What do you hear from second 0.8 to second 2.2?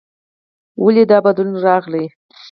ولې دا بدلون راغلی؟